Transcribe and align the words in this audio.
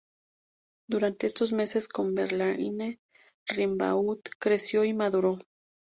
Durante 0.89 1.27
estos 1.27 1.53
meses 1.53 1.87
con 1.87 2.15
Verlaine, 2.15 2.97
Rimbaud 3.47 4.21
creció 4.39 4.83
y 4.83 4.93
maduró. 4.95 5.37